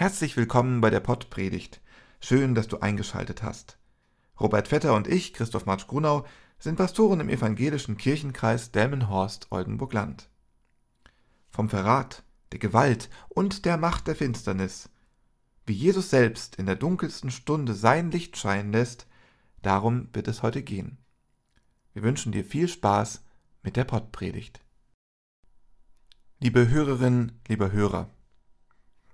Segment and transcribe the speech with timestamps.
[0.00, 1.82] Herzlich willkommen bei der Pottpredigt.
[2.22, 3.78] Schön, dass du eingeschaltet hast.
[4.40, 6.24] Robert Vetter und ich, Christoph Marsch Grunau,
[6.58, 10.30] sind Pastoren im evangelischen Kirchenkreis Delmenhorst-Oldenburg-Land.
[11.50, 14.88] Vom Verrat, der Gewalt und der Macht der Finsternis,
[15.66, 19.06] wie Jesus selbst in der dunkelsten Stunde sein Licht scheinen lässt,
[19.60, 20.96] darum wird es heute gehen.
[21.92, 23.22] Wir wünschen dir viel Spaß
[23.62, 24.62] mit der Pottpredigt.
[26.38, 28.08] Liebe Hörerinnen, lieber Hörer,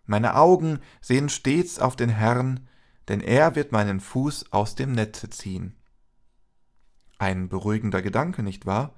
[0.07, 2.67] meine Augen sehen stets auf den Herrn,
[3.09, 5.77] denn er wird meinen Fuß aus dem Netze ziehen.
[7.19, 8.95] Ein beruhigender Gedanke, nicht wahr?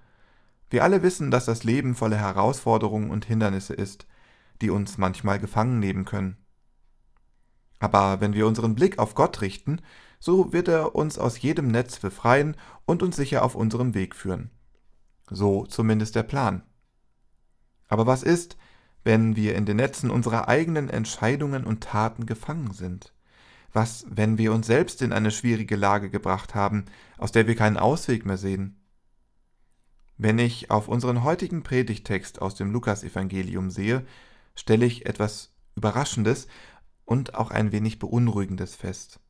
[0.71, 4.07] Wir alle wissen, dass das Leben voller Herausforderungen und Hindernisse ist,
[4.61, 6.37] die uns manchmal gefangen nehmen können.
[7.79, 9.81] Aber wenn wir unseren Blick auf Gott richten,
[10.21, 14.51] so wird er uns aus jedem Netz befreien und uns sicher auf unserem Weg führen.
[15.31, 16.63] So zumindest der Plan.
[17.87, 18.57] Aber was ist,
[19.05, 23.13] wenn wir in den Netzen unserer eigenen Entscheidungen und Taten gefangen sind?
[23.73, 27.77] Was, wenn wir uns selbst in eine schwierige Lage gebracht haben, aus der wir keinen
[27.77, 28.81] Ausweg mehr sehen?
[30.17, 34.05] Wenn ich auf unseren heutigen Predigtext aus dem Lukasevangelium sehe,
[34.57, 36.49] stelle ich etwas Überraschendes
[37.05, 39.21] und auch ein wenig Beunruhigendes fest.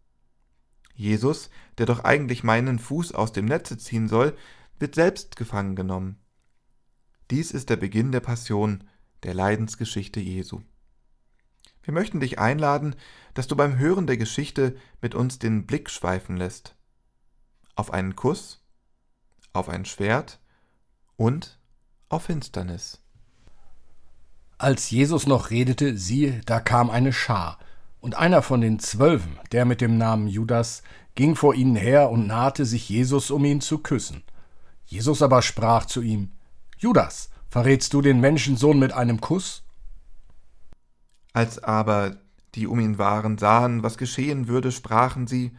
[0.94, 4.36] Jesus, der doch eigentlich meinen Fuß aus dem Netze ziehen soll,
[4.78, 6.18] wird selbst gefangen genommen.
[7.30, 8.84] Dies ist der Beginn der Passion,
[9.22, 10.60] der Leidensgeschichte Jesu.
[11.82, 12.96] Wir möchten dich einladen,
[13.34, 16.76] dass du beim Hören der Geschichte mit uns den Blick schweifen lässt.
[17.74, 18.62] Auf einen Kuss,
[19.52, 20.40] auf ein Schwert
[21.16, 21.58] und
[22.08, 23.02] auf Finsternis.
[24.58, 27.58] Als Jesus noch redete, siehe, da kam eine Schar,
[28.00, 30.82] und einer von den Zwölfen, der mit dem Namen Judas,
[31.14, 34.22] ging vor ihnen her und nahte sich Jesus, um ihn zu küssen.
[34.84, 36.32] Jesus aber sprach zu ihm,
[36.78, 39.64] Judas, Verrätst du den Menschensohn mit einem Kuss?
[41.32, 42.18] Als aber
[42.54, 45.56] die um ihn waren sahen, was geschehen würde, sprachen sie,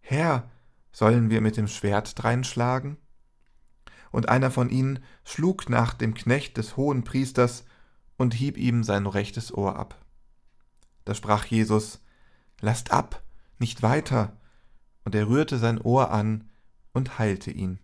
[0.00, 0.50] Herr,
[0.90, 2.96] sollen wir mit dem Schwert dreinschlagen?
[4.10, 7.64] Und einer von ihnen schlug nach dem Knecht des hohen Priesters
[8.16, 9.94] und hieb ihm sein rechtes Ohr ab.
[11.04, 12.00] Da sprach Jesus,
[12.60, 13.22] Lasst ab,
[13.58, 14.36] nicht weiter,
[15.04, 16.50] und er rührte sein Ohr an
[16.92, 17.78] und heilte ihn.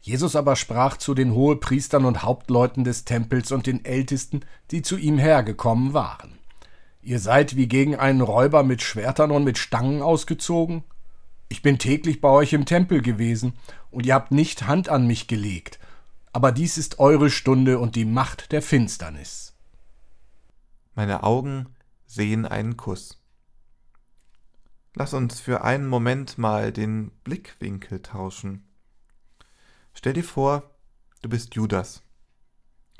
[0.00, 4.40] Jesus aber sprach zu den Hohepriestern und Hauptleuten des Tempels und den Ältesten,
[4.70, 6.38] die zu ihm hergekommen waren.
[7.02, 10.84] Ihr seid wie gegen einen Räuber mit Schwertern und mit Stangen ausgezogen?
[11.48, 13.54] Ich bin täglich bei euch im Tempel gewesen,
[13.90, 15.80] und ihr habt nicht Hand an mich gelegt,
[16.32, 19.56] aber dies ist eure Stunde und die Macht der Finsternis.
[20.94, 21.66] Meine Augen
[22.06, 23.20] sehen einen Kuss.
[24.94, 28.69] Lass uns für einen Moment mal den Blickwinkel tauschen.
[29.94, 30.70] Stell dir vor,
[31.22, 32.02] du bist Judas.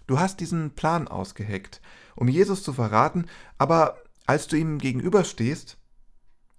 [0.06, 1.80] Du hast diesen Plan ausgeheckt,
[2.16, 3.26] um Jesus zu verraten,
[3.58, 5.78] aber als du ihm gegenüberstehst,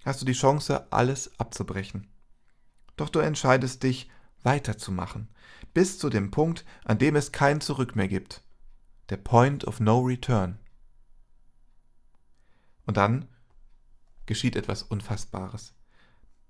[0.06, 2.08] hast du die Chance, alles abzubrechen.
[2.96, 4.10] Doch du entscheidest dich,
[4.44, 5.28] weiterzumachen,
[5.74, 8.44] bis zu dem Punkt, an dem es kein Zurück mehr gibt.
[9.10, 10.58] Der Point of No Return.
[12.86, 13.28] Und dann
[14.26, 15.74] geschieht etwas Unfassbares.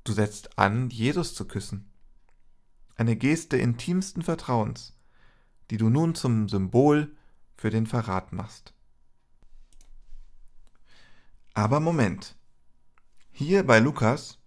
[0.04, 1.92] Du setzt an, Jesus zu küssen
[3.02, 4.94] eine Geste intimsten Vertrauens,
[5.72, 7.16] die du nun zum Symbol
[7.58, 8.76] für den Verrat machst.
[11.56, 12.36] Aber Moment.
[13.32, 14.38] Hier bei Lukas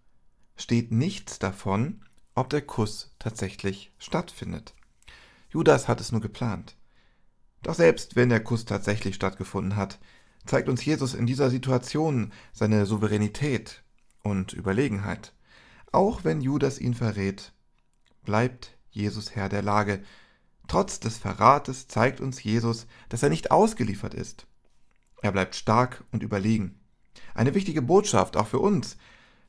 [0.57, 2.05] steht nichts davon,
[2.37, 4.75] ob der Kuss tatsächlich stattfindet.
[5.51, 6.77] Judas hat es nur geplant.
[7.63, 9.99] Doch selbst wenn der Kuss tatsächlich stattgefunden hat,
[10.47, 13.83] zeigt uns Jesus in dieser Situation seine Souveränität
[14.23, 15.35] und Überlegenheit.
[15.91, 17.54] Auch wenn Judas ihn verrät,
[18.25, 20.03] bleibt Jesus Herr der Lage.
[20.69, 24.47] Trotz des Verrates zeigt uns Jesus, dass er nicht ausgeliefert ist.
[25.23, 26.79] Er bleibt stark und überlegen.
[27.35, 28.97] Eine wichtige Botschaft auch für uns,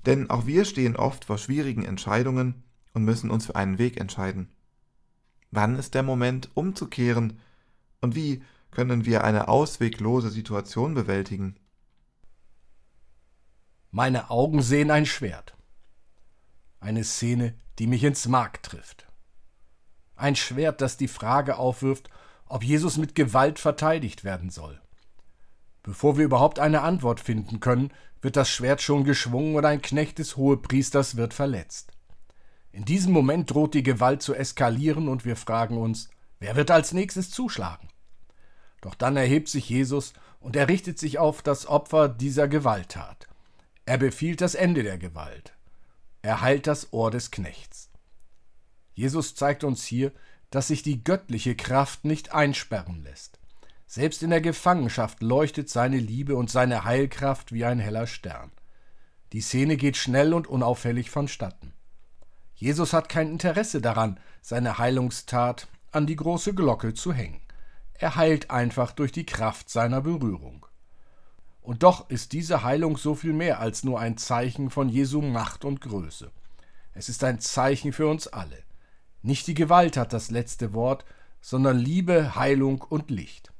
[0.05, 2.63] denn auch wir stehen oft vor schwierigen Entscheidungen
[2.93, 4.49] und müssen uns für einen Weg entscheiden.
[5.51, 7.39] Wann ist der Moment, umzukehren?
[8.01, 11.55] Und wie können wir eine ausweglose Situation bewältigen?
[13.91, 15.55] Meine Augen sehen ein Schwert.
[16.85, 19.07] Eine Szene, die mich ins Mark trifft.
[20.15, 22.11] Ein Schwert, das die Frage aufwirft,
[22.45, 24.79] ob Jesus mit Gewalt verteidigt werden soll.
[25.81, 27.91] Bevor wir überhaupt eine Antwort finden können,
[28.21, 31.91] wird das Schwert schon geschwungen und ein Knecht des Hohepriesters wird verletzt.
[32.71, 36.93] In diesem Moment droht die Gewalt zu eskalieren und wir fragen uns, wer wird als
[36.93, 37.87] nächstes zuschlagen?
[38.81, 43.27] Doch dann erhebt sich Jesus und er richtet sich auf das Opfer dieser Gewalttat.
[43.87, 45.54] Er befiehlt das Ende der Gewalt.
[46.25, 47.91] Er heilt das Ohr des Knechts.
[48.95, 50.11] Jesus zeigt uns hier,
[50.49, 53.37] dass sich die göttliche Kraft nicht einsperren lässt.
[53.85, 58.51] Selbst in der Gefangenschaft leuchtet seine Liebe und seine Heilkraft wie ein heller Stern.
[59.33, 61.73] Die Szene geht schnell und unauffällig vonstatten.
[62.55, 67.41] Jesus hat kein Interesse daran, seine Heilungstat an die große Glocke zu hängen.
[67.93, 70.65] Er heilt einfach durch die Kraft seiner Berührung.
[71.65, 75.65] Und doch ist diese Heilung so viel mehr als nur ein Zeichen von Jesu Macht
[75.65, 76.31] und Größe.
[76.93, 78.61] Es ist ein Zeichen für uns alle.
[79.23, 81.05] Nicht die Gewalt hat das letzte Wort,
[81.41, 83.51] sondern Liebe, Heilung und Licht.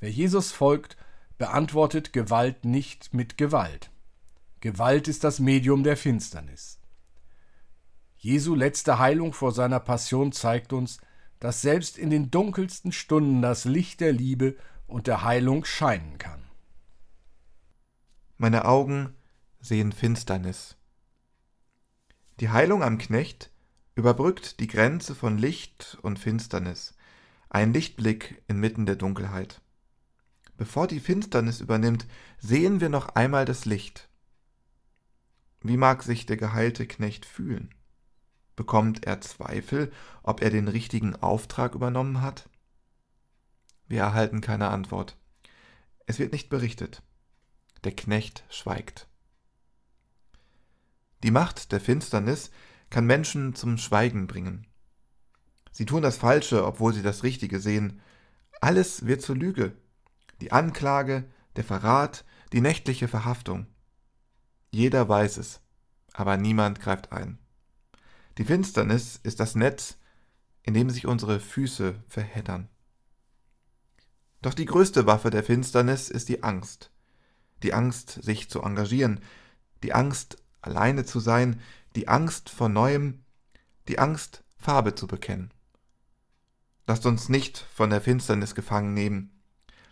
[0.00, 0.96] Wer Jesus folgt,
[1.36, 3.90] beantwortet Gewalt nicht mit Gewalt.
[4.60, 6.80] Gewalt ist das Medium der Finsternis.
[8.16, 10.96] Jesu letzte Heilung vor seiner Passion zeigt uns,
[11.40, 14.56] dass selbst in den dunkelsten Stunden das Licht der Liebe
[14.86, 16.43] und der Heilung scheinen kann.
[18.36, 19.14] Meine Augen
[19.60, 20.76] sehen Finsternis.
[22.40, 23.52] Die Heilung am Knecht
[23.94, 26.94] überbrückt die Grenze von Licht und Finsternis,
[27.48, 29.60] ein Lichtblick inmitten der Dunkelheit.
[30.56, 32.06] Bevor die Finsternis übernimmt,
[32.38, 34.08] sehen wir noch einmal das Licht.
[35.60, 37.72] Wie mag sich der geheilte Knecht fühlen?
[38.56, 39.92] Bekommt er Zweifel,
[40.24, 42.48] ob er den richtigen Auftrag übernommen hat?
[43.86, 45.16] Wir erhalten keine Antwort.
[46.06, 47.00] Es wird nicht berichtet.
[47.84, 49.06] Der Knecht schweigt.
[51.22, 52.50] Die Macht der Finsternis
[52.88, 54.66] kann Menschen zum Schweigen bringen.
[55.70, 58.00] Sie tun das Falsche, obwohl sie das Richtige sehen.
[58.62, 59.76] Alles wird zur Lüge.
[60.40, 61.24] Die Anklage,
[61.56, 63.66] der Verrat, die nächtliche Verhaftung.
[64.70, 65.60] Jeder weiß es,
[66.14, 67.38] aber niemand greift ein.
[68.38, 69.98] Die Finsternis ist das Netz,
[70.62, 72.68] in dem sich unsere Füße verheddern.
[74.40, 76.90] Doch die größte Waffe der Finsternis ist die Angst.
[77.64, 79.20] Die Angst, sich zu engagieren,
[79.82, 81.60] die Angst, alleine zu sein,
[81.96, 83.24] die Angst vor Neuem,
[83.88, 85.50] die Angst, Farbe zu bekennen.
[86.86, 89.40] Lasst uns nicht von der Finsternis gefangen nehmen.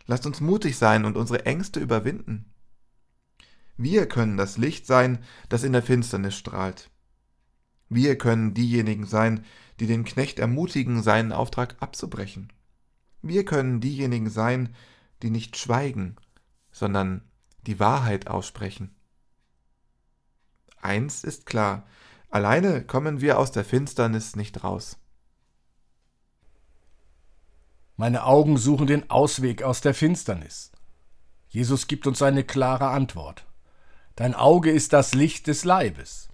[0.07, 2.53] Lasst uns mutig sein und unsere Ängste überwinden.
[3.79, 6.91] Wir können das Licht sein, das in der Finsternis strahlt.
[7.89, 9.45] Wir können diejenigen sein,
[9.81, 12.53] die den Knecht ermutigen, seinen Auftrag abzubrechen.
[13.23, 14.75] Wir können diejenigen sein,
[15.23, 16.17] die nicht schweigen,
[16.71, 17.23] sondern
[17.67, 18.95] die Wahrheit aussprechen.
[20.81, 21.87] Eins ist klar,
[22.29, 24.99] alleine kommen wir aus der Finsternis nicht raus.
[27.97, 30.73] Meine Augen suchen den Ausweg aus der Finsternis.
[31.49, 33.47] Jesus gibt uns eine klare Antwort.
[34.17, 36.29] Dein Auge ist das Licht des Leibes.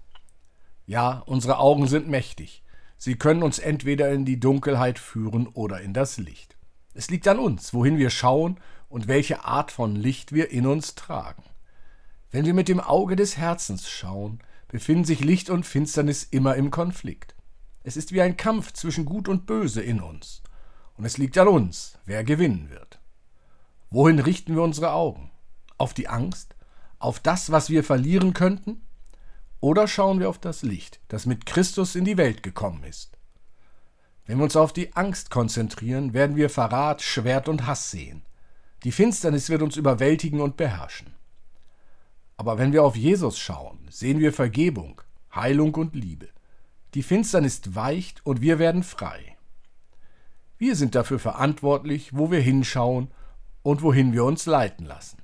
[0.87, 2.65] Ja, unsere Augen sind mächtig.
[2.97, 6.58] Sie können uns entweder in die Dunkelheit führen oder in das Licht.
[6.95, 8.59] Es liegt an uns, wohin wir schauen
[8.89, 11.45] und welche Art von Licht wir in uns tragen.
[12.31, 16.71] Wenn wir mit dem Auge des Herzens schauen, befinden sich Licht und Finsternis immer im
[16.71, 17.35] Konflikt.
[17.83, 20.43] Es ist wie ein Kampf zwischen Gut und Böse in uns.
[20.97, 23.01] Und es liegt an uns, wer gewinnen wird.
[23.91, 25.31] Wohin richten wir unsere Augen?
[25.79, 26.55] Auf die Angst?
[26.99, 28.83] Auf das, was wir verlieren könnten?
[29.61, 33.18] Oder schauen wir auf das Licht, das mit Christus in die Welt gekommen ist?
[34.29, 38.23] Wenn wir uns auf die Angst konzentrieren, werden wir Verrat, Schwert und Hass sehen.
[38.85, 41.15] Die Finsternis wird uns überwältigen und beherrschen.
[42.37, 45.03] Aber wenn wir auf Jesus schauen, sehen wir Vergebung,
[45.35, 46.29] Heilung und Liebe.
[46.95, 49.37] Die Finsternis weicht und wir werden frei.
[50.57, 53.11] Wir sind dafür verantwortlich, wo wir hinschauen
[53.65, 55.19] und wohin wir uns leiten lassen.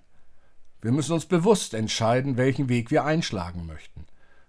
[0.82, 4.06] Wir müssen uns bewusst entscheiden, welchen Weg wir einschlagen möchten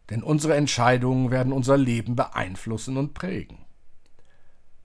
[0.10, 3.65] denn unsere Entscheidungen werden unser Leben beeinflussen und prägen.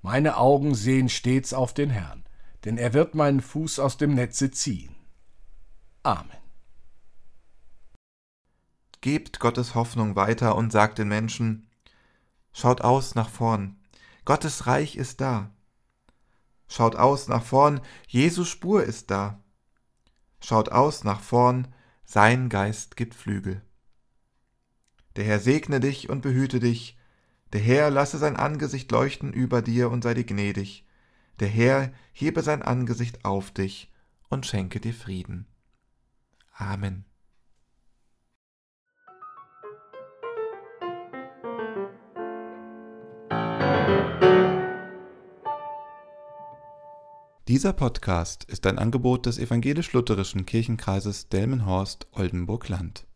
[0.03, 2.25] Meine Augen sehen stets auf den Herrn,
[2.65, 4.95] denn er wird meinen Fuß aus dem Netze ziehen.
[6.03, 6.31] Amen.
[9.03, 11.69] Gebt Gottes Hoffnung weiter und sagt den Menschen,
[12.53, 13.79] Schaut aus nach vorn,
[14.25, 15.51] Gottes Reich ist da.
[16.69, 19.43] Schaut aus nach vorn, Jesu Spur ist da.
[20.43, 21.69] Schaut aus nach vorn,
[22.05, 23.63] sein Geist gibt Flügel.
[25.17, 26.97] Der Herr segne dich und behüte dich.
[27.53, 30.87] Der Herr lasse sein Angesicht leuchten über dir und sei dir gnädig.
[31.41, 33.93] Der Herr hebe sein Angesicht auf dich
[34.29, 35.47] und schenke dir Frieden.
[36.53, 37.05] Amen.
[47.49, 53.09] Dieser Podcast ist ein Angebot des evangelisch-lutherischen Kirchenkreises Delmenhorst-Oldenburg-Land.